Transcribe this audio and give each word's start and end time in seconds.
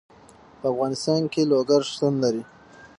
په 0.59 0.65
افغانستان 0.73 1.21
کې 1.31 1.41
لوگر 1.51 1.81
شتون 1.91 2.13
لري. 2.23 2.43